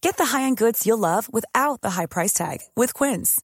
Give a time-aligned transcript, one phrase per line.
[0.00, 3.40] Get the high-end goods you'll love without the high price tag with Quince.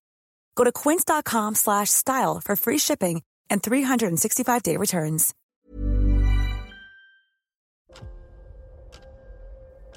[0.57, 5.35] Go to quince.com slash style for free shipping and 365-day returns.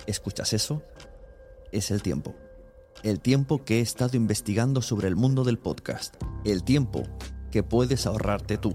[0.07, 0.81] ¿Escuchas eso?
[1.71, 2.33] Es el tiempo.
[3.03, 6.15] El tiempo que he estado investigando sobre el mundo del podcast.
[6.45, 7.03] El tiempo
[7.51, 8.73] que puedes ahorrarte tú.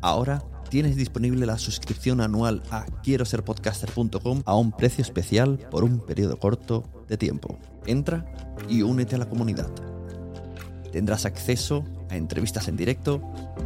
[0.00, 5.84] Ahora tienes disponible la suscripción anual a quiero ser podcaster.com a un precio especial por
[5.84, 7.58] un periodo corto de tiempo.
[7.86, 8.24] Entra
[8.68, 9.70] y únete a la comunidad.
[10.92, 13.20] Tendrás acceso a entrevistas en directo,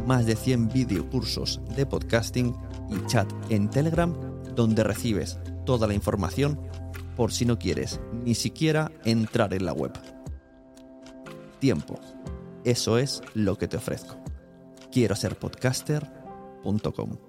[0.05, 2.55] más de 100 videocursos de podcasting
[2.89, 4.13] y chat en Telegram
[4.55, 6.59] donde recibes toda la información
[7.15, 9.93] por si no quieres ni siquiera entrar en la web.
[11.59, 11.99] Tiempo.
[12.63, 14.15] Eso es lo que te ofrezco.
[14.91, 17.28] Quiero ser podcaster.com.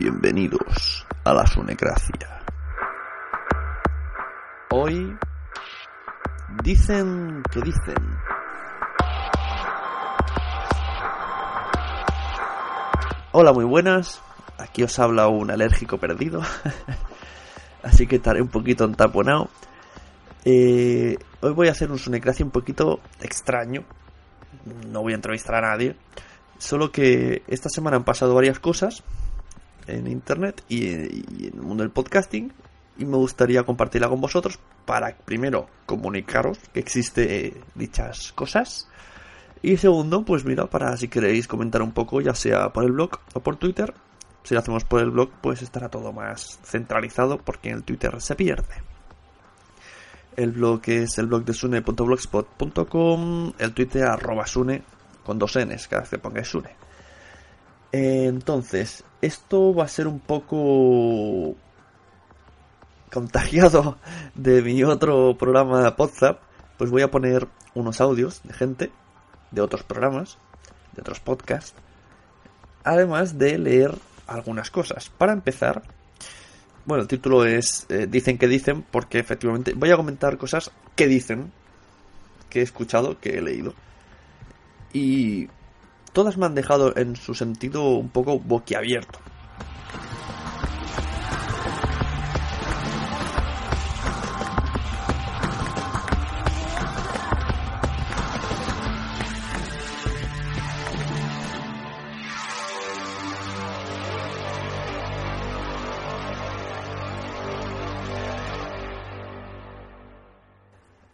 [0.00, 2.40] Bienvenidos a la Sunecracia.
[4.70, 5.18] Hoy
[6.62, 7.96] dicen que dicen.
[13.32, 14.22] Hola, muy buenas.
[14.58, 16.42] Aquí os habla un alérgico perdido.
[17.82, 19.48] Así que estaré un poquito entaponado.
[20.44, 23.82] Eh, hoy voy a hacer un Sunecracia un poquito extraño.
[24.86, 25.96] No voy a entrevistar a nadie.
[26.58, 29.02] Solo que esta semana han pasado varias cosas
[29.88, 32.52] en internet y, en el mundo del podcasting
[32.98, 38.88] y me gustaría compartirla con vosotros para primero comunicaros que existe eh, dichas cosas
[39.62, 43.18] y segundo pues mira para si queréis comentar un poco ya sea por el blog
[43.34, 43.94] o por Twitter
[44.42, 48.20] si lo hacemos por el blog pues estará todo más centralizado porque en el Twitter
[48.20, 48.82] se pierde.
[50.36, 54.82] El blog es el blog de sune.blogspot.com el Twitter arroba sune
[55.24, 56.87] con dos n's cada vez que pongáis sune
[57.92, 61.56] eh, entonces esto va a ser un poco
[63.12, 63.98] contagiado
[64.34, 66.40] de mi otro programa WhatsApp,
[66.76, 68.92] pues voy a poner unos audios de gente
[69.50, 70.38] de otros programas,
[70.94, 71.74] de otros podcasts,
[72.84, 73.94] además de leer
[74.26, 75.08] algunas cosas.
[75.10, 75.82] Para empezar,
[76.84, 81.06] Bueno, el título es eh, Dicen que dicen, porque efectivamente voy a comentar cosas que
[81.06, 81.52] dicen,
[82.48, 83.74] que he escuchado, que he leído.
[84.92, 85.48] Y
[86.12, 89.18] todas me han dejado en su sentido un poco boquiabierto.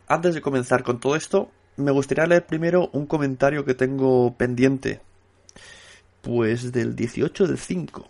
[0.06, 5.00] Antes de comenzar con todo esto, me gustaría leer primero un comentario que tengo pendiente.
[6.22, 8.08] Pues del 18 del 5.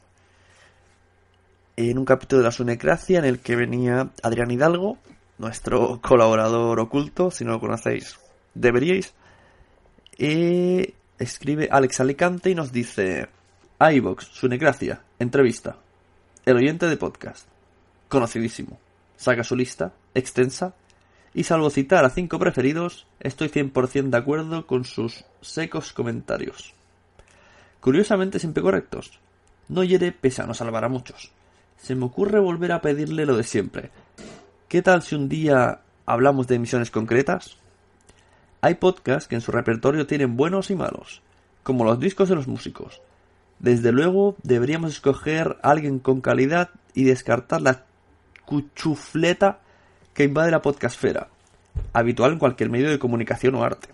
[1.76, 4.98] En un capítulo de la Sunecracia en el que venía Adrián Hidalgo,
[5.38, 8.18] nuestro colaborador oculto, si no lo conocéis,
[8.54, 9.14] deberíais.
[10.16, 13.28] Y escribe Alex Alicante y nos dice:
[13.80, 15.76] iVox, Sunecracia, entrevista.
[16.44, 17.48] El oyente de podcast.
[18.08, 18.78] Conocidísimo.
[19.16, 20.74] Saca su lista, extensa,
[21.34, 26.74] y salvo citar a cinco preferidos, estoy 100% de acuerdo con sus secos comentarios.
[27.80, 29.18] Curiosamente siempre correctos.
[29.68, 31.32] No hiere pese a no salvar a muchos.
[31.76, 33.90] Se me ocurre volver a pedirle lo de siempre.
[34.68, 37.56] ¿Qué tal si un día hablamos de emisiones concretas?
[38.60, 41.20] Hay podcasts que en su repertorio tienen buenos y malos,
[41.62, 43.02] como los discos de los músicos.
[43.58, 47.84] Desde luego deberíamos escoger a alguien con calidad y descartar la
[48.46, 49.60] cuchufleta
[50.14, 51.28] que invade la podcastfera,
[51.92, 53.88] habitual en cualquier medio de comunicación o arte.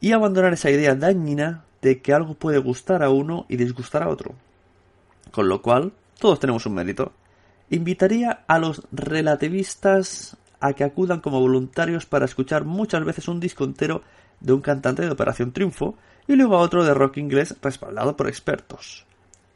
[0.00, 4.08] Y abandonar esa idea dañina de que algo puede gustar a uno y disgustar a
[4.08, 4.34] otro.
[5.32, 7.12] Con lo cual, todos tenemos un mérito.
[7.70, 13.64] Invitaría a los relativistas a que acudan como voluntarios para escuchar muchas veces un disco
[13.64, 14.02] entero
[14.40, 15.96] de un cantante de Operación Triunfo
[16.28, 19.06] y luego a otro de rock inglés respaldado por expertos.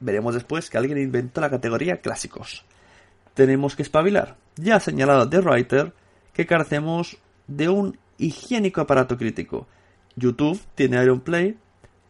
[0.00, 2.64] Veremos después que alguien inventó la categoría clásicos
[3.34, 4.36] tenemos que espabilar.
[4.56, 5.92] Ya ha señalado The Writer
[6.32, 9.66] que carecemos de un higiénico aparato crítico.
[10.16, 11.58] YouTube tiene Ironplay,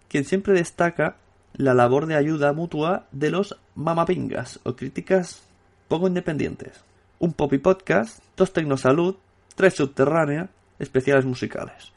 [0.08, 1.16] quien siempre destaca
[1.54, 5.42] la labor de ayuda mutua de los mamapingas o críticas
[5.88, 6.84] poco independientes.
[7.18, 9.16] Un poppy podcast, dos tecnosalud,
[9.54, 11.92] tres subterránea, especiales musicales.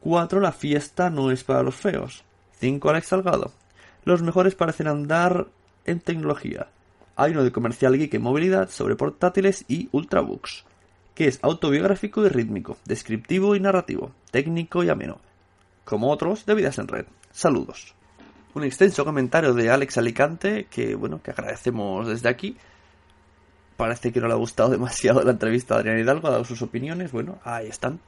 [0.00, 2.24] Cuatro, la fiesta no es para los feos.
[2.58, 3.52] Cinco, Alex Salgado.
[4.04, 5.46] Los mejores parecen andar
[5.84, 6.68] en tecnología
[7.16, 10.64] hay uno de comercial geek en movilidad sobre portátiles y ultrabooks,
[11.14, 15.18] que es autobiográfico y rítmico, descriptivo y narrativo, técnico y ameno,
[15.84, 17.06] como otros de Vidas en Red.
[17.32, 17.94] Saludos.
[18.54, 22.56] Un extenso comentario de Alex Alicante que, bueno, que agradecemos desde aquí.
[23.76, 26.60] Parece que no le ha gustado demasiado la entrevista a Adrián Hidalgo, ha dado sus
[26.62, 27.12] opiniones.
[27.12, 27.98] Bueno, ahí están.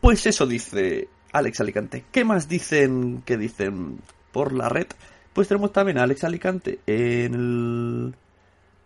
[0.00, 2.04] Pues eso dice Alex Alicante.
[2.12, 3.98] ¿Qué más dicen que dicen
[4.30, 4.86] por la red?
[5.32, 8.14] Pues tenemos también a Alex Alicante en el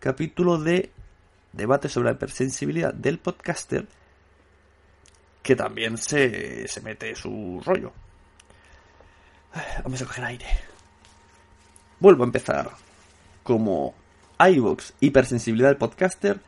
[0.01, 0.91] capítulo de
[1.53, 3.85] debate sobre la hipersensibilidad del podcaster
[5.43, 7.93] que también se, se mete su rollo.
[9.83, 10.45] Vamos a coger aire.
[11.99, 12.71] Vuelvo a empezar.
[13.43, 13.93] Como
[14.39, 16.39] iVox, hipersensibilidad del podcaster,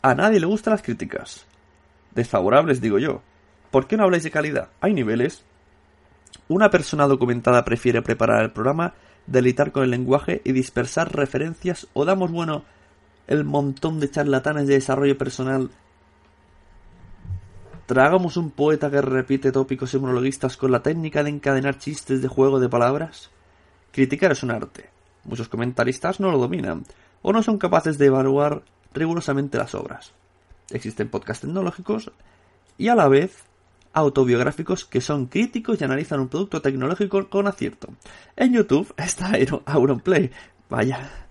[0.00, 1.46] a nadie le gustan las críticas.
[2.14, 3.22] Desfavorables, digo yo.
[3.70, 4.70] ¿Por qué no habláis de calidad?
[4.80, 5.44] Hay niveles.
[6.48, 8.94] Una persona documentada prefiere preparar el programa,
[9.26, 12.64] delitar con el lenguaje y dispersar referencias o damos bueno
[13.26, 15.70] el montón de charlatanes de desarrollo personal.
[17.86, 19.98] ¿Tragamos un poeta que repite tópicos y
[20.56, 23.30] con la técnica de encadenar chistes de juego de palabras?
[23.90, 24.90] Criticar es un arte.
[25.24, 26.84] Muchos comentaristas no lo dominan,
[27.22, 28.62] o no son capaces de evaluar
[28.94, 30.12] rigurosamente las obras.
[30.70, 32.10] Existen podcasts tecnológicos
[32.78, 33.44] y a la vez
[33.92, 37.88] autobiográficos que son críticos y analizan un producto tecnológico con acierto.
[38.36, 39.32] En YouTube está
[39.66, 40.30] Auronplay.
[40.70, 41.28] Vaya,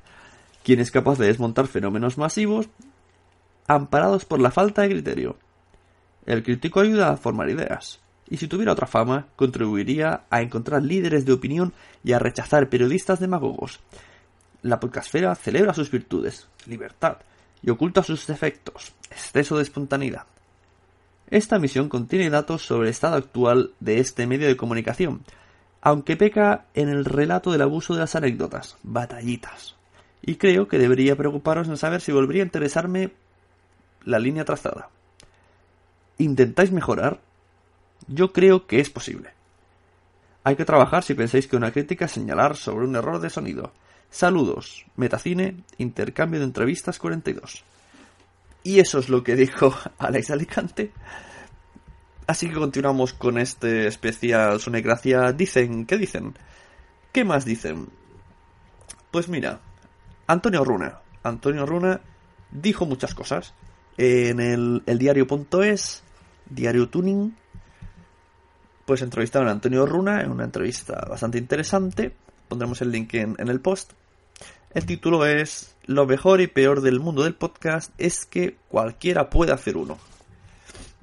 [0.64, 2.70] quien es capaz de desmontar fenómenos masivos
[3.68, 5.38] amparados por la falta de criterio.
[6.26, 8.00] El crítico ayuda a formar ideas,
[8.30, 13.20] y si tuviera otra fama, contribuiría a encontrar líderes de opinión y a rechazar periodistas
[13.20, 13.80] demagogos.
[14.62, 17.18] La podcastfera celebra sus virtudes, libertad,
[17.64, 20.26] y oculta sus defectos, exceso de espontaneidad.
[21.30, 25.24] Esta misión contiene datos sobre el estado actual de este medio de comunicación,
[25.82, 29.76] aunque peca en el relato del abuso de las anécdotas, batallitas
[30.22, 33.12] y creo que debería preocuparos en saber si volvería a interesarme
[34.04, 34.90] la línea trazada.
[36.18, 37.20] ¿Intentáis mejorar?
[38.08, 39.32] Yo creo que es posible.
[40.44, 43.72] Hay que trabajar si pensáis que una crítica señalar sobre un error de sonido.
[44.10, 47.64] Saludos, Metacine, intercambio de entrevistas 42.
[48.64, 50.92] Y eso es lo que dijo Alex Alicante.
[52.28, 55.32] Así que continuamos con este especial Sonecracia.
[55.32, 56.36] Dicen, ¿qué dicen?
[57.12, 57.90] ¿Qué más dicen?
[59.12, 59.60] Pues mira,
[60.32, 61.00] Antonio Runa.
[61.24, 62.00] Antonio Runa
[62.52, 63.54] dijo muchas cosas.
[63.98, 66.04] En el, diario.es,
[66.50, 67.36] diario tuning,
[68.86, 72.14] pues entrevistaron a Antonio Runa en una entrevista bastante interesante.
[72.48, 73.92] Pondremos el link en, en el post.
[74.74, 79.52] El título es Lo mejor y peor del mundo del podcast es que cualquiera puede
[79.52, 79.98] hacer uno.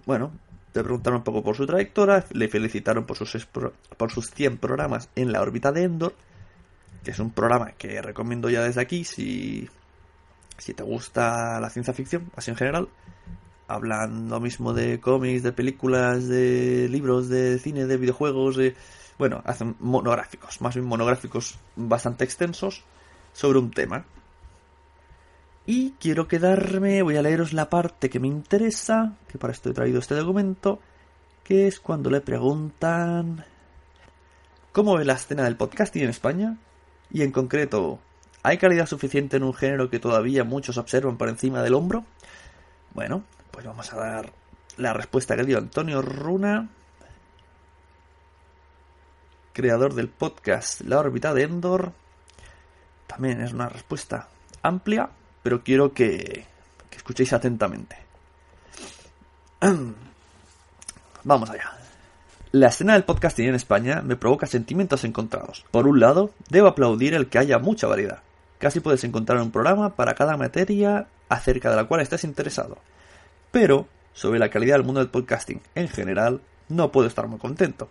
[0.07, 0.33] Bueno,
[0.73, 5.11] le preguntaron un poco por su trayectoria, le felicitaron por sus, por sus 100 programas
[5.17, 6.15] en la órbita de Endor,
[7.03, 9.69] que es un programa que recomiendo ya desde aquí si,
[10.57, 12.89] si te gusta la ciencia ficción, así en general.
[13.67, 18.75] Hablan lo mismo de cómics, de películas, de libros, de cine, de videojuegos, de...
[19.19, 22.85] Bueno, hacen monográficos, más bien monográficos bastante extensos
[23.33, 24.05] sobre un tema.
[25.67, 29.75] Y quiero quedarme, voy a leeros la parte que me interesa, que para esto he
[29.75, 30.81] traído este documento,
[31.45, 33.45] que es cuando le preguntan
[34.73, 36.57] cómo ve la escena del podcasting en España,
[37.11, 37.99] y en concreto,
[38.43, 42.05] ¿hay calidad suficiente en un género que todavía muchos observan por encima del hombro?
[42.95, 44.33] Bueno, pues vamos a dar
[44.77, 46.69] la respuesta que dio Antonio Runa,
[49.53, 51.93] creador del podcast La órbita de Endor.
[53.07, 54.29] También es una respuesta
[54.63, 55.09] amplia,
[55.43, 56.47] pero quiero que,
[56.91, 57.97] que escuchéis atentamente.
[61.25, 61.78] Vamos allá.
[62.51, 65.67] La escena del podcasting en España me provoca sentimientos encontrados.
[65.71, 68.23] Por un lado, debo aplaudir el que haya mucha variedad.
[68.57, 72.79] Casi puedes encontrar un programa para cada materia acerca de la cual estés interesado.
[73.51, 76.41] Pero, sobre la calidad del mundo del podcasting en general,
[76.71, 77.91] no puedo estar muy contento.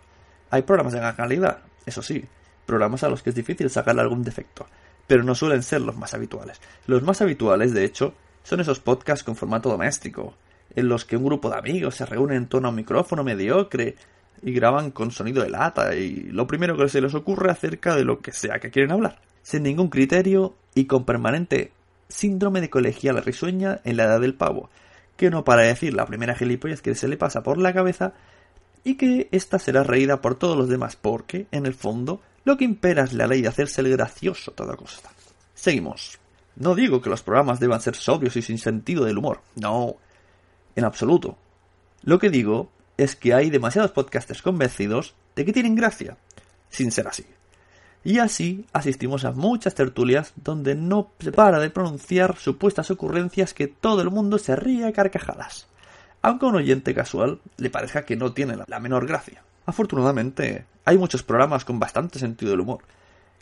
[0.50, 2.24] Hay programas de gran calidad, eso sí,
[2.66, 4.66] programas a los que es difícil sacarle algún defecto,
[5.06, 6.60] pero no suelen ser los más habituales.
[6.88, 8.12] Los más habituales, de hecho,
[8.42, 10.34] son esos podcasts con formato doméstico,
[10.74, 13.94] en los que un grupo de amigos se reúnen en torno a un micrófono mediocre
[14.42, 18.04] y graban con sonido de lata y lo primero que se les ocurre acerca de
[18.04, 21.72] lo que sea que quieren hablar, sin ningún criterio y con permanente
[22.08, 24.70] síndrome de colegial risueña en la edad del pavo,
[25.16, 28.14] que no para decir la primera gilipollez que se le pasa por la cabeza
[28.84, 32.64] y que ésta será reída por todos los demás porque, en el fondo, lo que
[32.64, 35.10] impera es la ley de hacerse el gracioso a toda costa.
[35.54, 36.18] Seguimos.
[36.56, 39.42] No digo que los programas deban ser sobrios y sin sentido del humor.
[39.56, 39.96] No,
[40.74, 41.36] en absoluto.
[42.02, 46.18] Lo que digo es que hay demasiados podcasters convencidos de que tienen gracia,
[46.68, 47.24] sin ser así.
[48.04, 53.68] Y así asistimos a muchas tertulias donde no se para de pronunciar supuestas ocurrencias que
[53.68, 55.68] todo el mundo se ríe a carcajadas,
[56.22, 59.42] aunque a un oyente casual le parezca que no tiene la menor gracia.
[59.64, 62.80] Afortunadamente, hay muchos programas con bastante sentido del humor,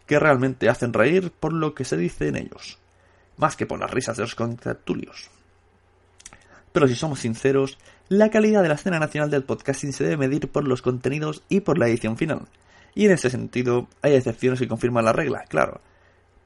[0.07, 2.79] que realmente hacen reír por lo que se dice en ellos,
[3.37, 5.31] más que por las risas de los contertulios.
[6.73, 10.49] Pero si somos sinceros, la calidad de la escena nacional del podcasting se debe medir
[10.49, 12.43] por los contenidos y por la edición final.
[12.95, 15.81] Y en ese sentido, hay excepciones que confirman la regla, claro.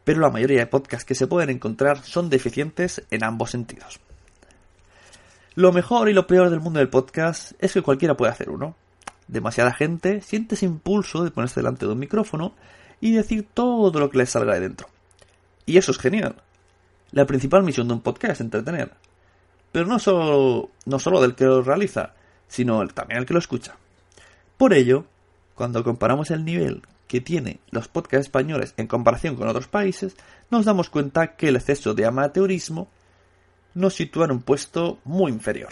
[0.04, 4.00] Pero la mayoría de podcasts que se pueden encontrar son deficientes en ambos sentidos.
[5.54, 8.74] Lo mejor y lo peor del mundo del podcast es que cualquiera puede hacer uno.
[9.28, 12.54] Demasiada gente siente ese impulso de ponerse delante de un micrófono
[13.00, 14.88] y decir todo lo que les salga de dentro.
[15.66, 16.36] Y eso es genial.
[17.12, 18.92] La principal misión de un podcast es entretener.
[19.72, 22.14] Pero no solo, no solo del que lo realiza,
[22.48, 23.76] sino también el que lo escucha.
[24.56, 25.04] Por ello,
[25.54, 30.16] cuando comparamos el nivel que tiene los podcasts españoles en comparación con otros países,
[30.50, 32.88] nos damos cuenta que el exceso de amateurismo
[33.74, 35.70] nos sitúa en un puesto muy inferior.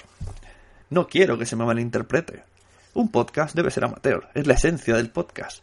[0.91, 2.45] No quiero que se me malinterprete.
[2.95, 5.63] Un podcast debe ser amateur, es la esencia del podcast.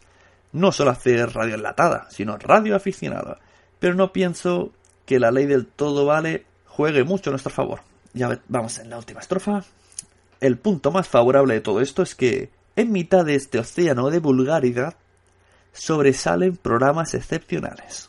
[0.52, 3.38] No solo hacer radio enlatada, sino radio aficionada.
[3.78, 4.72] Pero no pienso
[5.04, 7.80] que la ley del todo vale juegue mucho a nuestro favor.
[8.16, 9.62] Ya vamos en la última estrofa.
[10.40, 14.20] El punto más favorable de todo esto es que, en mitad de este océano de
[14.20, 14.96] vulgaridad,
[15.74, 18.08] sobresalen programas excepcionales.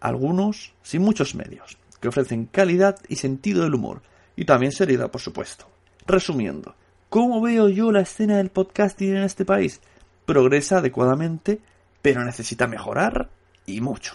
[0.00, 4.00] Algunos sin muchos medios, que ofrecen calidad y sentido del humor,
[4.36, 5.68] y también seriedad, por supuesto.
[6.06, 6.74] Resumiendo,
[7.10, 9.82] ¿cómo veo yo la escena del podcasting en este país?
[10.24, 11.60] Progresa adecuadamente,
[12.00, 13.28] pero necesita mejorar
[13.66, 14.14] y mucho.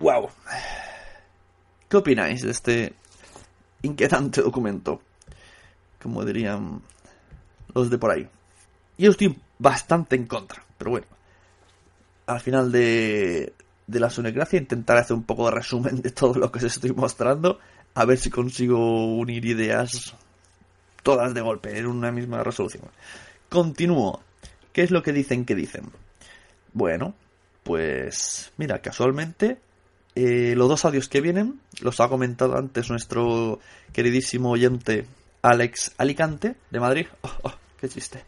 [0.00, 0.30] ¡Wow!
[1.88, 2.94] ¿Qué opináis de este
[3.82, 5.00] inquietante documento?
[6.02, 6.82] Como dirían
[7.74, 8.28] los de por ahí.
[8.98, 11.06] Yo estoy bastante en contra, pero bueno.
[12.26, 13.52] Al final de,
[13.86, 16.92] de la Sunecracia intentaré hacer un poco de resumen de todo lo que os estoy
[16.92, 17.60] mostrando.
[17.94, 20.14] A ver si consigo unir ideas
[21.02, 22.82] todas de golpe en una misma resolución.
[23.48, 24.22] Continúo.
[24.72, 25.84] ¿Qué es lo que dicen que dicen?
[26.72, 27.14] Bueno,
[27.62, 29.60] pues mira, casualmente
[30.16, 33.60] eh, los dos audios que vienen los ha comentado antes nuestro
[33.92, 35.04] queridísimo oyente
[35.42, 37.06] Alex Alicante de Madrid.
[37.22, 38.24] Oh, oh, qué chiste.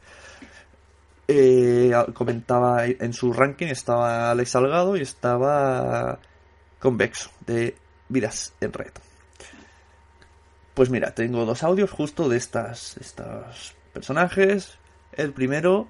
[1.27, 6.19] Eh, comentaba en su ranking estaba Alex Salgado y estaba
[6.79, 7.75] Convexo de
[8.11, 8.93] Vidas en Red.
[10.75, 14.79] Pues mira, tengo dos audios justo de estas, estos personajes.
[15.13, 15.89] El primero,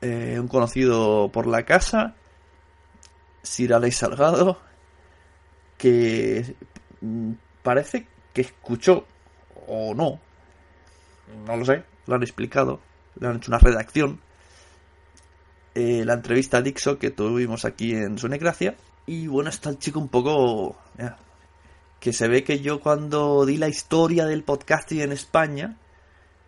[0.00, 2.14] eh, un conocido por la casa,
[3.42, 4.67] Sir Alex Salgado,
[5.78, 6.54] que
[7.00, 7.32] mm,
[7.62, 9.06] parece que escuchó,
[9.66, 10.20] o no,
[11.46, 12.80] no lo sé, lo han explicado,
[13.18, 14.20] le han hecho una redacción,
[15.74, 18.74] eh, la entrevista a Dixo que tuvimos aquí en Sunecracia.
[19.06, 20.76] Y bueno, está el chico un poco
[22.00, 25.76] que se ve que yo cuando di la historia del podcasting en España,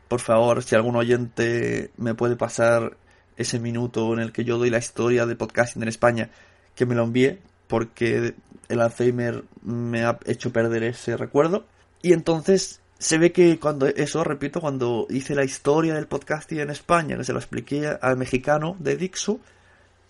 [0.09, 2.97] por favor, si algún oyente me puede pasar
[3.37, 6.31] ese minuto en el que yo doy la historia del podcasting en España,
[6.75, 7.39] que me lo envíe,
[7.71, 8.35] porque
[8.69, 11.65] el Alzheimer me ha hecho perder ese recuerdo.
[12.03, 16.71] Y entonces se ve que cuando eso, repito, cuando hice la historia del podcasting en
[16.71, 19.41] España, que se lo expliqué al mexicano de Dixo,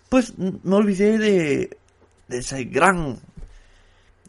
[0.09, 1.77] pues me olvidé de,
[2.27, 3.19] de ese gran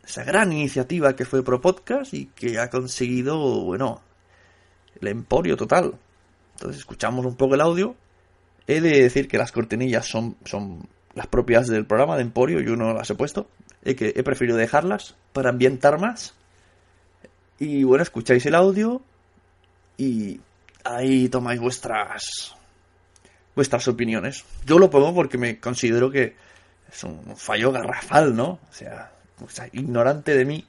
[0.05, 4.03] esa gran iniciativa que fue Pro Podcast y que ha conseguido, bueno,
[5.01, 5.95] el emporio total.
[6.55, 7.95] Entonces escuchamos un poco el audio.
[8.67, 12.76] He de decir que las cortinillas son, son las propias del programa de Emporio, yo
[12.76, 13.49] no las he puesto.
[13.85, 16.35] He, que he preferido dejarlas para ambientar más.
[17.59, 19.02] Y bueno, escucháis el audio
[19.97, 20.40] y
[20.85, 22.57] ahí tomáis vuestras
[23.54, 24.45] vuestras opiniones.
[24.64, 26.35] Yo lo pongo porque me considero que
[26.90, 28.59] es un fallo garrafal, ¿no?
[28.69, 29.12] O sea,
[29.45, 30.66] o sea, ignorante de mí,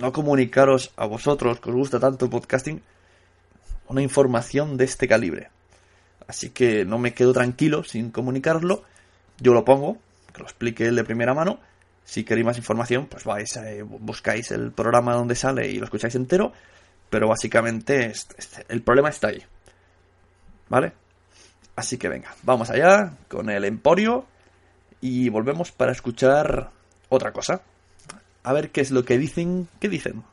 [0.00, 2.82] no comunicaros a vosotros que os gusta tanto el podcasting
[3.88, 5.50] una información de este calibre.
[6.28, 8.82] Así que no me quedo tranquilo sin comunicarlo.
[9.38, 9.98] Yo lo pongo,
[10.32, 11.60] que lo explique él de primera mano.
[12.04, 16.14] Si queréis más información, pues vais, eh, buscáis el programa donde sale y lo escucháis
[16.14, 16.52] entero.
[17.10, 18.12] Pero básicamente
[18.68, 19.42] el problema está ahí.
[20.68, 20.92] ¿Vale?
[21.76, 24.26] Así que venga, vamos allá con el Emporio
[25.00, 26.70] y volvemos para escuchar
[27.08, 27.60] otra cosa.
[28.42, 29.68] A ver qué es lo que dicen.
[29.78, 30.24] ¿Qué dicen?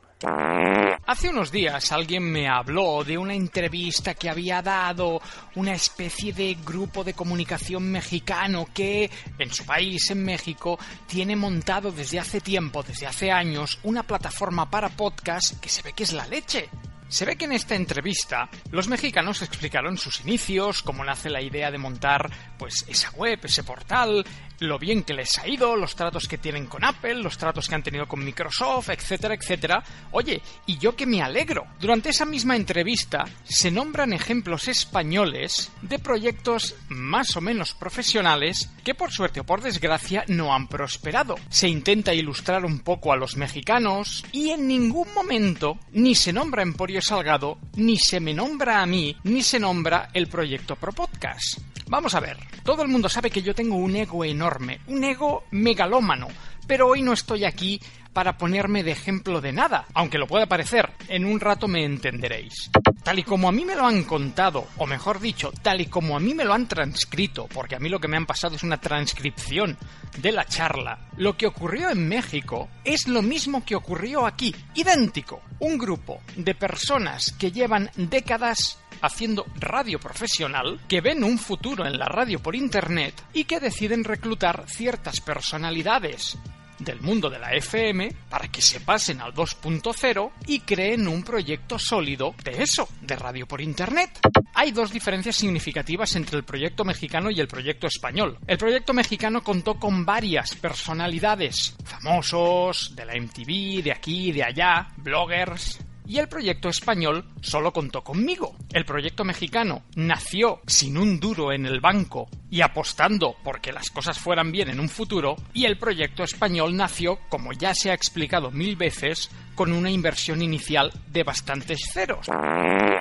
[1.05, 5.21] Hace unos días alguien me habló de una entrevista que había dado
[5.55, 11.91] una especie de grupo de comunicación mexicano que en su país, en México, tiene montado
[11.91, 16.13] desde hace tiempo, desde hace años, una plataforma para podcast que se ve que es
[16.13, 16.69] la leche.
[17.13, 21.69] Se ve que en esta entrevista los mexicanos explicaron sus inicios, cómo nace la idea
[21.69, 24.25] de montar pues esa web, ese portal,
[24.57, 27.75] lo bien que les ha ido, los tratos que tienen con Apple, los tratos que
[27.75, 29.83] han tenido con Microsoft, etcétera, etcétera.
[30.11, 31.67] Oye, y yo que me alegro.
[31.79, 38.95] Durante esa misma entrevista se nombran ejemplos españoles de proyectos más o menos profesionales que
[38.95, 41.35] por suerte o por desgracia no han prosperado.
[41.49, 46.63] Se intenta ilustrar un poco a los mexicanos y en ningún momento ni se nombra
[46.63, 51.59] Emporio Salgado, ni se me nombra a mí, ni se nombra el proyecto Pro Podcast.
[51.87, 55.43] Vamos a ver, todo el mundo sabe que yo tengo un ego enorme, un ego
[55.51, 56.29] megalómano,
[56.65, 57.81] pero hoy no estoy aquí
[58.13, 62.69] para ponerme de ejemplo de nada, aunque lo pueda parecer, en un rato me entenderéis.
[63.03, 66.15] Tal y como a mí me lo han contado, o mejor dicho, tal y como
[66.15, 68.63] a mí me lo han transcrito, porque a mí lo que me han pasado es
[68.63, 69.77] una transcripción
[70.17, 75.41] de la charla, lo que ocurrió en México es lo mismo que ocurrió aquí, idéntico.
[75.59, 81.97] Un grupo de personas que llevan décadas haciendo radio profesional, que ven un futuro en
[81.97, 86.37] la radio por Internet y que deciden reclutar ciertas personalidades
[86.83, 91.79] del mundo de la FM para que se pasen al 2.0 y creen un proyecto
[91.79, 94.19] sólido de eso, de radio por Internet.
[94.55, 98.37] Hay dos diferencias significativas entre el proyecto mexicano y el proyecto español.
[98.47, 104.87] El proyecto mexicano contó con varias personalidades, famosos, de la MTV, de aquí, de allá,
[104.97, 108.55] bloggers, y el proyecto español solo contó conmigo.
[108.71, 114.19] El proyecto mexicano nació sin un duro en el banco y apostando porque las cosas
[114.19, 118.51] fueran bien en un futuro, y el proyecto español nació, como ya se ha explicado
[118.51, 122.27] mil veces, con una inversión inicial de bastantes ceros.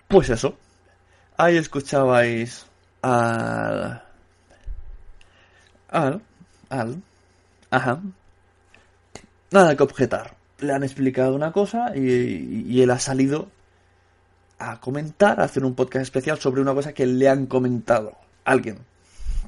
[0.08, 0.56] Pues eso.
[1.36, 2.66] Ahí escuchabais
[3.02, 4.02] al...
[5.88, 6.22] al...
[6.70, 7.02] al...
[7.70, 8.00] ajá.
[9.50, 13.48] Nada que objetar le han explicado una cosa y, él ha salido
[14.58, 18.12] a comentar, a hacer un podcast especial sobre una cosa que le han comentado
[18.44, 18.78] alguien.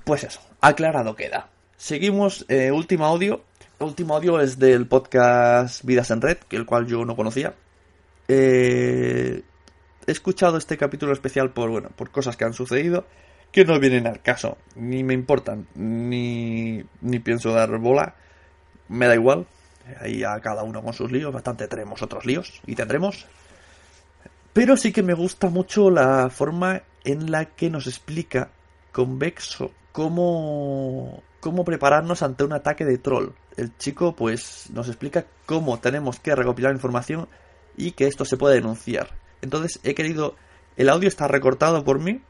[0.05, 1.49] Pues eso, aclarado queda.
[1.77, 3.43] Seguimos, eh, último audio.
[3.81, 7.55] El último audio es del podcast Vidas en Red, que el cual yo no conocía.
[8.29, 9.43] Eh,
[10.07, 13.05] he escuchado este capítulo especial por, bueno, por cosas que han sucedido
[13.55, 18.17] que no vienen al caso, ni me importan, ni, ni pienso dar bola.
[18.89, 19.47] Me da igual,
[20.01, 23.27] Ahí a cada uno con sus líos, bastante tenemos otros líos y tendremos.
[24.53, 28.51] Pero sí que me gusta mucho la forma en la que nos explica
[28.93, 33.31] Convexo cómo, cómo prepararnos ante un ataque de troll.
[33.57, 37.29] el chico pues nos explica cómo tenemos que recopilar información
[37.77, 39.11] y que esto se puede denunciar.
[39.43, 40.37] Entonces he querido...
[40.77, 42.21] El audio está recortado por mí.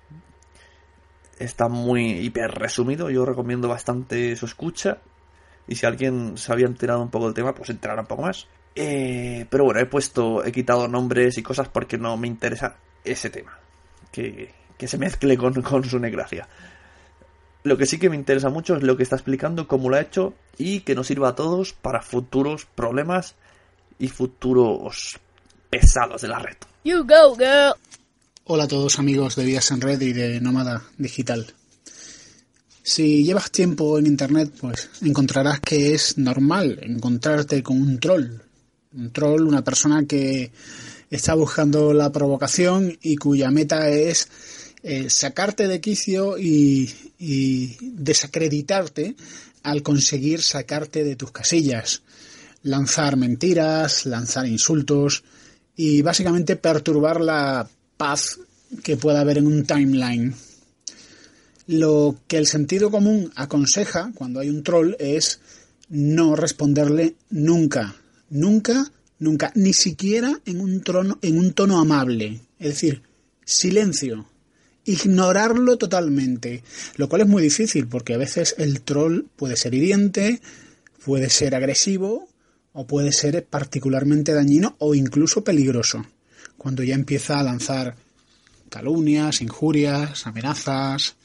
[1.38, 3.08] Está muy hiper resumido.
[3.08, 4.98] Yo recomiendo bastante su escucha.
[5.66, 8.46] Y si alguien se había enterado un poco del tema, pues enterará un poco más.
[8.74, 13.30] Eh, pero bueno, he puesto, he quitado nombres y cosas porque no me interesa ese
[13.30, 13.58] tema.
[14.10, 16.48] Que, que se mezcle con, con su negracia.
[17.62, 20.00] Lo que sí que me interesa mucho es lo que está explicando, cómo lo ha
[20.00, 23.36] hecho y que nos sirva a todos para futuros problemas
[23.98, 25.18] y futuros
[25.70, 26.56] pesados de la red.
[26.84, 27.74] You go, girl.
[28.44, 31.54] Hola a todos amigos de Vías en Red y de Nómada Digital.
[32.86, 38.42] Si llevas tiempo en Internet, pues encontrarás que es normal encontrarte con un troll.
[38.92, 40.52] Un troll, una persona que
[41.08, 44.28] está buscando la provocación y cuya meta es
[44.82, 49.16] eh, sacarte de quicio y, y desacreditarte
[49.62, 52.02] al conseguir sacarte de tus casillas.
[52.64, 55.24] Lanzar mentiras, lanzar insultos
[55.74, 57.66] y básicamente perturbar la
[57.96, 58.40] paz
[58.82, 60.34] que pueda haber en un timeline.
[61.66, 65.40] Lo que el sentido común aconseja cuando hay un troll es
[65.88, 67.94] no responderle nunca,
[68.30, 72.40] nunca, nunca, ni siquiera en un, trono, en un tono amable.
[72.58, 73.02] Es decir,
[73.44, 74.26] silencio,
[74.84, 76.62] ignorarlo totalmente,
[76.96, 80.40] lo cual es muy difícil porque a veces el troll puede ser hiriente,
[81.04, 82.28] puede ser agresivo
[82.72, 86.04] o puede ser particularmente dañino o incluso peligroso,
[86.58, 87.96] cuando ya empieza a lanzar
[88.68, 91.16] calumnias, injurias, amenazas,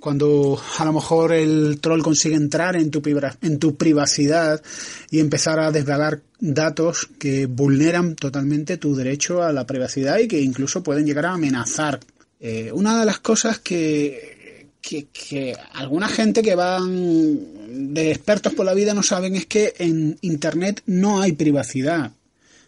[0.00, 3.02] cuando a lo mejor el troll consigue entrar en tu,
[3.42, 4.62] en tu privacidad
[5.10, 10.40] y empezar a desvelar datos que vulneran totalmente tu derecho a la privacidad y que
[10.40, 11.98] incluso pueden llegar a amenazar
[12.40, 18.74] eh, una de las cosas que, que, alguna gente que van de expertos por la
[18.74, 22.12] vida no saben es que en Internet no hay privacidad.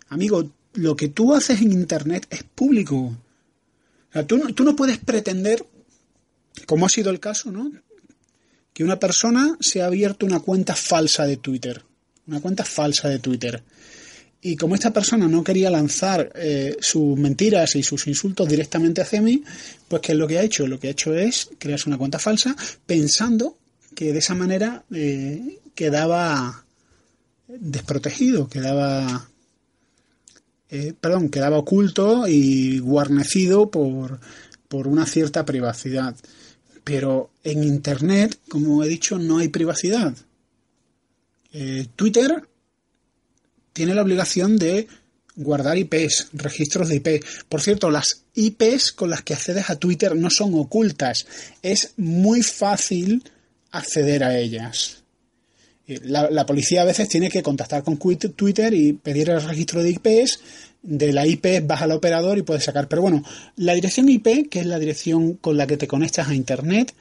[0.09, 3.17] Amigo, lo que tú haces en Internet es público.
[4.27, 5.65] tú, tú no puedes pretender,
[6.67, 7.71] como ha sido el caso, ¿no?
[8.73, 11.83] Que una persona se ha abierto una cuenta falsa de Twitter.
[12.27, 13.63] Una cuenta falsa de Twitter.
[14.43, 19.21] Y como esta persona no quería lanzar eh, sus mentiras y sus insultos directamente hacia
[19.21, 19.43] mí,
[19.87, 20.67] pues ¿qué es lo que ha hecho?
[20.67, 23.59] Lo que ha hecho es crearse una cuenta falsa pensando
[23.95, 26.65] que de esa manera eh, quedaba
[27.49, 29.29] desprotegido, quedaba...
[30.73, 34.21] Eh, perdón, quedaba oculto y guarnecido por,
[34.69, 36.15] por una cierta privacidad.
[36.85, 40.15] Pero en Internet, como he dicho, no hay privacidad.
[41.97, 42.49] Twitter
[43.73, 44.87] tiene la obligación de
[45.37, 47.25] guardar IPs, registros de IP.
[47.49, 51.27] Por cierto, las IPs con las que accedes a Twitter no son ocultas.
[51.63, 53.25] Es muy fácil
[53.71, 55.00] acceder a ellas.
[56.05, 60.41] La, policía a veces tiene que contactar con Twitter y pedir el registro de IPs.
[60.83, 62.89] De la IP vas al operador y puedes sacar.
[62.89, 63.23] Pero bueno,
[63.57, 66.95] la dirección IP, que es la dirección con la que te conectas a Internet,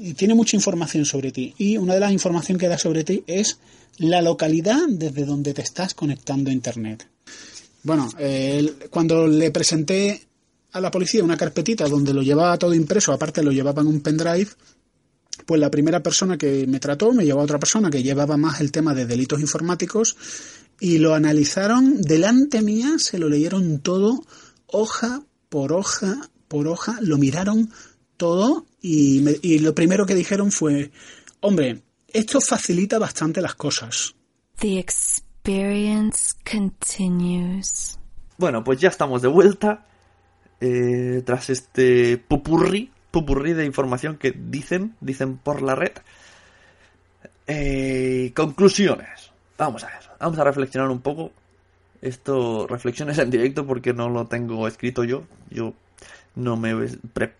[0.00, 1.54] eh, tiene mucha información sobre ti.
[1.58, 3.58] Y una de las informaciones que da sobre ti es
[3.98, 7.06] la localidad desde donde te estás conectando a Internet.
[7.84, 8.08] Bueno,
[8.90, 10.22] cuando le presenté
[10.72, 14.00] a la policía una carpetita donde lo llevaba todo impreso, aparte lo llevaba en un
[14.00, 14.48] pendrive,
[15.46, 18.60] pues la primera persona que me trató me llevó a otra persona que llevaba más
[18.60, 20.16] el tema de delitos informáticos
[20.80, 24.24] y lo analizaron delante mía, se lo leyeron todo,
[24.66, 27.70] hoja por hoja por hoja, lo miraron
[28.18, 30.90] todo y, y lo primero que dijeron fue,
[31.40, 34.14] hombre, esto facilita bastante las cosas.
[34.58, 37.98] The experience continues.
[38.36, 39.86] Bueno, pues ya estamos de vuelta.
[40.60, 45.92] Eh, tras este pupurri, pupurri de información que dicen, dicen por la red.
[47.46, 49.30] Eh, conclusiones.
[49.56, 51.30] Vamos a ver, vamos a reflexionar un poco.
[52.00, 55.22] Esto, reflexiones en directo porque no lo tengo escrito yo.
[55.50, 55.74] Yo
[56.34, 56.88] no me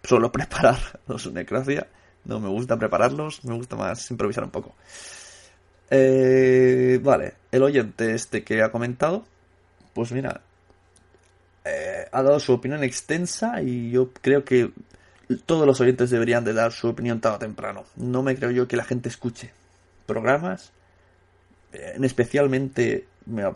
[0.05, 1.89] suelo preparar los necracia.
[2.25, 4.75] No me gusta prepararlos, me gusta más improvisar un poco.
[5.91, 9.25] Eh, vale, el oyente este que ha comentado,
[9.93, 10.41] pues mira,
[11.65, 14.71] eh, ha dado su opinión extensa y yo creo que
[15.38, 17.85] todos los oyentes deberían de dar su opinión tarde o temprano.
[17.97, 19.51] No me creo yo que la gente escuche
[20.07, 20.73] programas,
[21.73, 23.07] eh, en especialmente,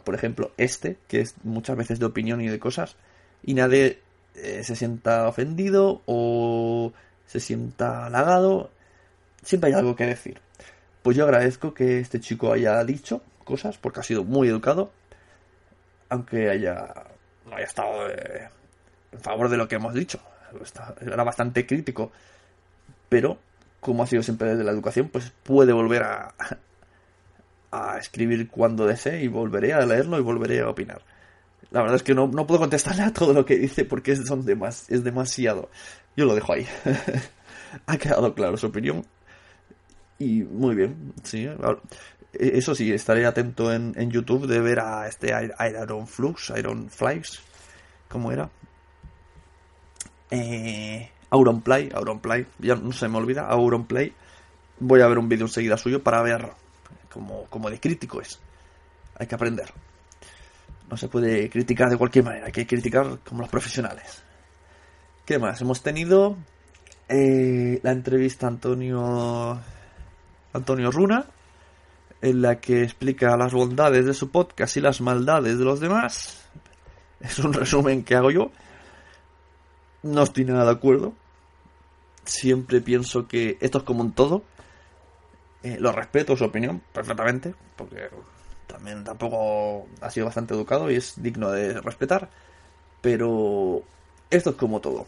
[0.05, 2.97] por ejemplo, este, que es muchas veces de opinión y de cosas,
[3.43, 4.01] y nadie
[4.35, 6.93] se sienta ofendido o
[7.27, 8.71] se sienta halagado,
[9.43, 10.41] siempre hay algo que decir.
[11.03, 14.91] Pues yo agradezco que este chico haya dicho cosas, porque ha sido muy educado,
[16.09, 16.93] aunque haya,
[17.47, 18.49] no haya estado eh,
[19.13, 20.21] en favor de lo que hemos dicho.
[21.01, 22.13] Era bastante crítico,
[23.09, 23.39] pero
[23.81, 26.35] como ha sido siempre desde la educación, pues puede volver a,
[27.71, 31.03] a escribir cuando desee y volveré a leerlo y volveré a opinar.
[31.71, 34.27] La verdad es que no, no puedo contestarle a todo lo que dice porque es,
[34.27, 35.71] son demas, es demasiado.
[36.17, 36.67] Yo lo dejo ahí.
[37.87, 39.05] ha quedado claro su opinión.
[40.19, 41.49] Y muy bien, sí.
[42.33, 45.35] Eso sí, estaré atento en, en YouTube de ver a este
[45.69, 47.41] Iron Flux, Iron Flies,
[48.09, 48.49] ¿cómo era?
[50.31, 54.13] Eh, Auronplay, Auronplay, ya no se me olvida, Auronplay.
[54.79, 56.51] Voy a ver un vídeo enseguida suyo para ver
[57.13, 58.41] cómo, cómo de crítico es.
[59.19, 59.73] Hay que aprender.
[60.91, 64.23] No se puede criticar de cualquier manera, hay que criticar como los profesionales.
[65.25, 65.61] ¿Qué más?
[65.61, 66.37] Hemos tenido
[67.09, 69.61] eh, la entrevista a Antonio
[70.53, 71.27] Antonio Runa,
[72.23, 76.43] en la que explica las bondades de su podcast y las maldades de los demás.
[77.21, 78.51] Es un resumen que hago yo.
[80.07, 81.15] No estoy nada de acuerdo.
[82.25, 84.43] Siempre pienso que esto es como un todo.
[85.63, 88.09] Eh, lo respeto su opinión perfectamente, porque
[88.67, 92.31] también tampoco ha sido bastante educado y es digno de respetar.
[93.01, 93.83] Pero
[94.31, 95.07] esto es como todo.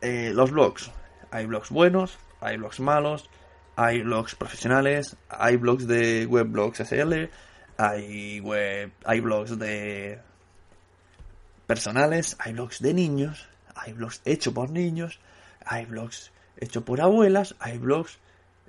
[0.00, 0.90] Eh, los blogs.
[1.30, 3.28] Hay blogs buenos, hay blogs malos,
[3.76, 7.30] hay blogs profesionales, hay blogs de weblogs SL,
[7.76, 10.18] hay web, hay blogs de
[11.66, 15.20] personales, hay blogs de niños, hay blogs hechos por niños,
[15.64, 18.18] hay blogs hechos por abuelas, hay blogs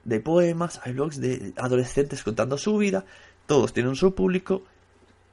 [0.04, 3.06] de poemas, hay blogs de adolescentes contando su vida,
[3.46, 4.64] todos tienen su público,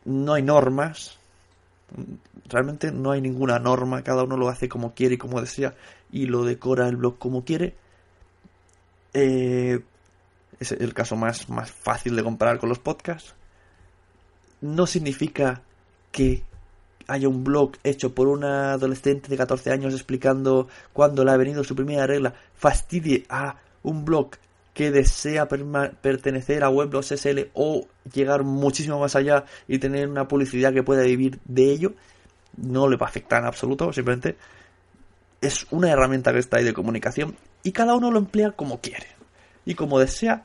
[0.05, 1.19] no hay normas,
[2.49, 5.75] realmente no hay ninguna norma, cada uno lo hace como quiere y como desea
[6.11, 7.75] y lo decora el blog como quiere.
[9.13, 9.81] Eh,
[10.59, 13.35] es el caso más, más fácil de comparar con los podcasts.
[14.61, 15.63] No significa
[16.13, 16.45] que
[17.07, 21.65] haya un blog hecho por una adolescente de 14 años explicando cuándo le ha venido
[21.65, 24.31] su primera regla, fastidie a un blog
[24.75, 30.73] que desea pertenecer a Weblogs SL o llegar muchísimo más allá y tener una publicidad
[30.73, 31.95] que pueda vivir de ello,
[32.57, 34.37] no le va a afectar en absoluto, simplemente
[35.41, 39.07] es una herramienta que está ahí de comunicación y cada uno lo emplea como quiere
[39.65, 40.45] y como desea.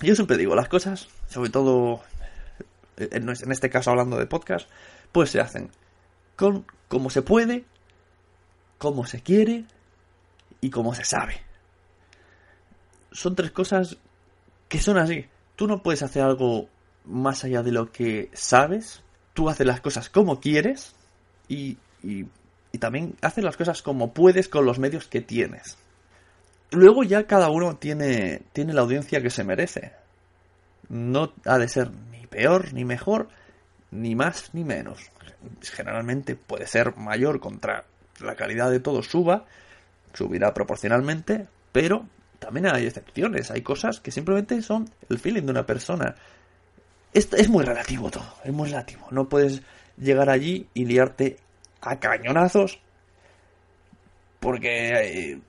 [0.00, 2.00] Yo siempre digo, las cosas, sobre todo
[2.96, 4.68] en este caso hablando de podcast,
[5.12, 5.70] pues se hacen
[6.36, 7.64] con como se puede,
[8.78, 9.66] como se quiere
[10.60, 11.42] y como se sabe.
[13.12, 13.98] Son tres cosas
[14.68, 15.26] que son así.
[15.56, 16.68] Tú no puedes hacer algo
[17.04, 19.02] más allá de lo que sabes.
[19.34, 20.94] Tú haces las cosas como quieres
[21.46, 22.26] y, y,
[22.72, 25.76] y también haces las cosas como puedes con los medios que tienes.
[26.70, 29.92] Luego ya cada uno tiene, tiene la audiencia que se merece.
[30.88, 33.28] No ha de ser ni peor ni mejor,
[33.90, 35.10] ni más ni menos.
[35.62, 37.84] Generalmente puede ser mayor contra
[38.20, 39.46] la calidad de todo suba,
[40.12, 42.06] subirá proporcionalmente, pero
[42.38, 46.14] también hay excepciones, hay cosas que simplemente son el feeling de una persona.
[47.12, 49.06] Es, es muy relativo todo, es muy relativo.
[49.10, 49.62] No puedes
[49.96, 51.38] llegar allí y liarte
[51.80, 52.80] a cañonazos
[54.38, 55.40] porque eh,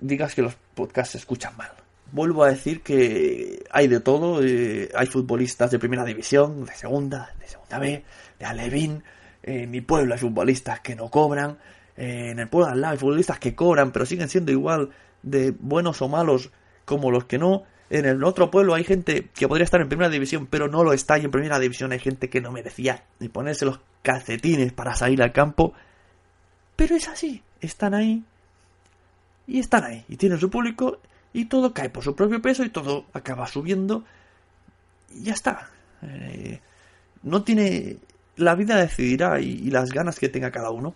[0.00, 1.72] digas que los podcasts se escuchan mal.
[2.12, 7.34] Vuelvo a decir que hay de todo, eh, hay futbolistas de primera división, de segunda,
[7.38, 8.04] de segunda B,
[8.38, 9.04] de Alevín,
[9.42, 11.58] en mi pueblo hay futbolistas que no cobran,
[11.96, 14.90] en el pueblo de al lado hay futbolistas que cobran, pero siguen siendo igual
[15.22, 16.50] de buenos o malos
[16.84, 17.64] como los que no.
[17.90, 20.92] En el otro pueblo hay gente que podría estar en primera división, pero no lo
[20.92, 24.94] está, y en primera división hay gente que no merecía ni ponerse los calcetines para
[24.94, 25.74] salir al campo.
[26.76, 28.22] Pero es así, están ahí
[29.46, 31.00] y están ahí, y tienen su público,
[31.32, 34.04] y todo cae por su propio peso, y todo acaba subiendo,
[35.12, 35.68] y ya está.
[36.02, 36.60] Eh,
[37.22, 37.98] no tiene.
[38.36, 40.94] La vida decidirá y, las ganas que tenga cada uno.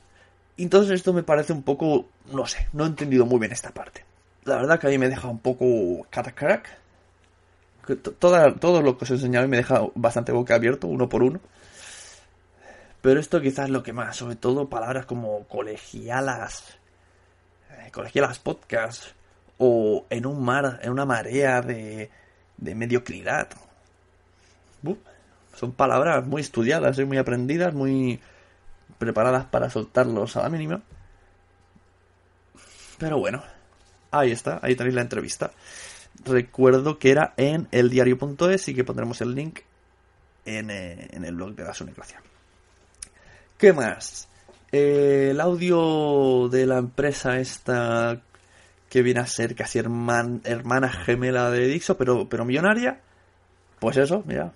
[0.56, 2.06] Entonces esto me parece un poco.
[2.32, 4.04] No sé, no he entendido muy bien esta parte.
[4.44, 6.78] La verdad que a mí me deja un poco catacrack.
[8.18, 11.40] Toda, todo lo que os he enseñado me deja bastante boca abierto, uno por uno.
[13.02, 16.78] Pero esto quizás es lo que más, sobre todo palabras como colegialas,
[17.92, 19.08] colegialas podcast
[19.58, 22.10] o en un mar, en una marea de,
[22.56, 23.48] de mediocridad.
[25.54, 28.20] Son palabras muy estudiadas y muy aprendidas, muy
[28.98, 30.82] preparadas para soltarlos a la mínima.
[32.98, 33.42] Pero bueno,
[34.10, 35.50] ahí está, ahí tenéis la entrevista.
[36.24, 39.60] Recuerdo que era en eldiario.es y que pondremos el link
[40.44, 42.22] en, eh, el blog de la Sonicracia.
[43.58, 44.28] ¿Qué más?
[44.70, 48.20] Eh, el audio de la empresa esta
[48.88, 53.00] que viene a ser casi hermana gemela de Dixo, pero, pero millonaria.
[53.80, 54.52] Pues eso, mira.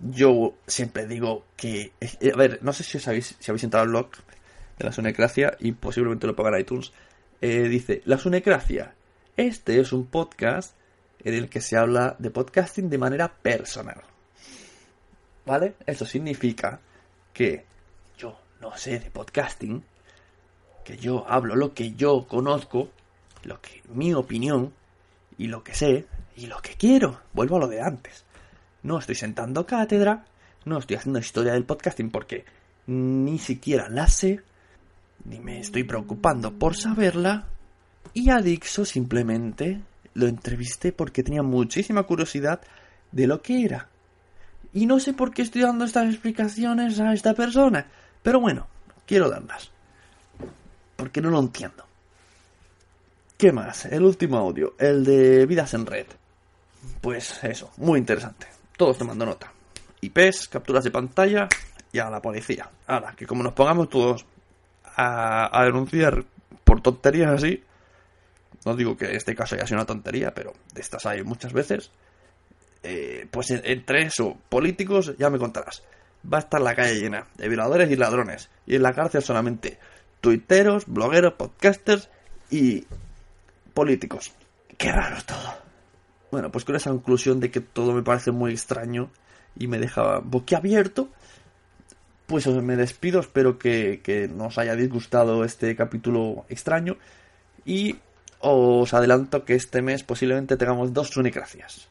[0.00, 1.92] Yo siempre digo que.
[2.00, 4.10] Eh, a ver, no sé si, sabéis, si habéis entrado al blog
[4.78, 6.92] de la Sunecracia y posiblemente lo pongan en iTunes.
[7.40, 8.94] Eh, dice: La Sunecracia.
[9.36, 10.74] Este es un podcast
[11.22, 14.02] en el que se habla de podcasting de manera personal.
[15.44, 15.74] ¿Vale?
[15.86, 16.80] Eso significa
[17.32, 17.64] que
[18.18, 19.82] yo no sé de podcasting,
[20.84, 22.90] que yo hablo lo que yo conozco,
[23.42, 24.72] lo que mi opinión
[25.38, 26.06] y lo que sé
[26.36, 27.20] y lo que quiero.
[27.32, 28.25] Vuelvo a lo de antes.
[28.86, 30.24] No estoy sentando cátedra,
[30.64, 32.44] no estoy haciendo historia del podcasting porque
[32.86, 34.42] ni siquiera la sé,
[35.24, 37.46] ni me estoy preocupando por saberla.
[38.14, 39.80] Y a Dixo simplemente
[40.14, 42.60] lo entrevisté porque tenía muchísima curiosidad
[43.10, 43.88] de lo que era.
[44.72, 47.88] Y no sé por qué estoy dando estas explicaciones a esta persona,
[48.22, 48.68] pero bueno,
[49.04, 49.68] quiero darlas.
[50.94, 51.84] Porque no lo entiendo.
[53.36, 53.86] ¿Qué más?
[53.86, 56.06] El último audio, el de Vidas en Red.
[57.00, 58.55] Pues eso, muy interesante.
[58.76, 59.52] Todos tomando nota.
[60.00, 61.48] IPs, capturas de pantalla
[61.92, 62.70] y a la policía.
[62.86, 64.26] Ahora, que como nos pongamos todos
[64.96, 66.24] a, a denunciar
[66.64, 67.62] por tonterías así,
[68.66, 71.90] no digo que este caso haya sido una tontería, pero de estas hay muchas veces,
[72.82, 75.84] eh, pues entre eso, políticos, ya me contarás.
[76.30, 78.50] Va a estar la calle llena de violadores y ladrones.
[78.66, 79.78] Y en la cárcel solamente
[80.20, 82.10] tuiteros, blogueros, podcasters
[82.50, 82.84] y
[83.72, 84.32] políticos.
[84.76, 85.65] Qué raro todo.
[86.30, 89.10] Bueno, pues con esa conclusión de que todo me parece muy extraño
[89.56, 91.08] y me deja boquiabierto,
[92.26, 93.20] pues me despido.
[93.20, 96.96] Espero que, que nos haya disgustado este capítulo extraño.
[97.64, 97.96] Y
[98.40, 101.88] os adelanto que este mes posiblemente tengamos dos sunicracias.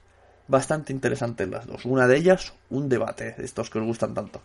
[0.47, 1.85] Bastante interesantes las dos.
[1.85, 4.41] Una de ellas, un debate de estos que os gustan tanto.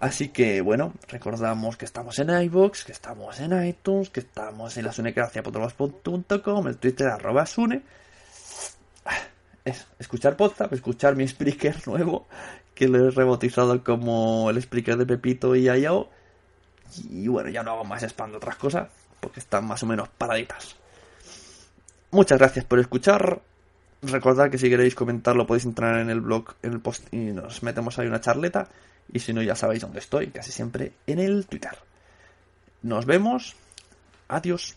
[0.00, 4.84] Así que, bueno, recordamos que estamos en iVoox, que estamos en iTunes, que estamos en
[4.84, 7.82] la sunecracia.com, el Twitter arroba sune.
[9.66, 12.28] Es escuchar podcast, escuchar mi speaker nuevo,
[12.72, 16.08] que lo he rebautizado como el speaker de Pepito y Ayao.
[17.10, 20.08] Y bueno, ya no hago más spam de otras cosas, porque están más o menos
[20.08, 20.76] paraditas.
[22.12, 23.42] Muchas gracias por escuchar.
[24.02, 27.64] Recordad que si queréis comentarlo podéis entrar en el blog, en el post y nos
[27.64, 28.68] metemos ahí una charleta.
[29.12, 31.76] Y si no, ya sabéis dónde estoy, casi siempre en el Twitter.
[32.82, 33.56] Nos vemos.
[34.28, 34.76] Adiós.